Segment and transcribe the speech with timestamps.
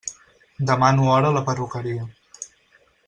[0.69, 2.11] Demano hora a la perruqueria.